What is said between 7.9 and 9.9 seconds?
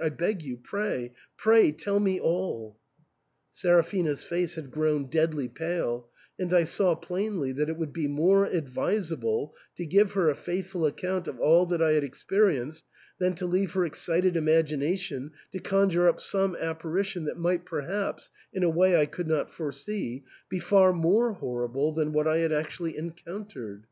be more advisable to